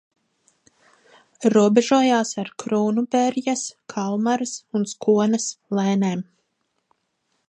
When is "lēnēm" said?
5.81-6.25